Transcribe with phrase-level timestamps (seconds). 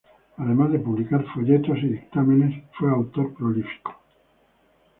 [0.37, 3.99] Además de publicar folletos y dictámenes fue autor prolífico.